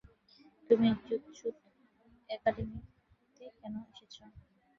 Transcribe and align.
তুমি 0.69 0.87
জুজুৎসু 0.99 1.47
একাডেমীতে 2.29 3.45
কেন 3.59 3.73
এসেছো? 3.85 4.23